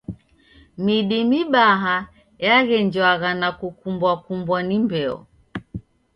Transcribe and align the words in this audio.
Midi 0.83 1.19
mibaha 1.29 1.95
yaghenjwagha 2.45 3.29
na 3.41 3.49
kukumbwa-kumbwa 3.59 4.57
ni 4.67 4.77
mbeo. 4.83 5.17